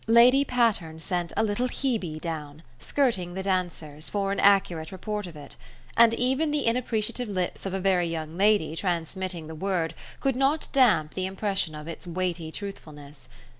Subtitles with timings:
[0.07, 5.35] Lady Patterne sent a little Hebe down, skirting the dancers, for an accurate report of
[5.35, 5.55] it;
[5.95, 10.67] and even the inappreciative lips of a very young lady transmitting the word could not
[10.71, 13.29] damp the impression of its weighty truthfulness.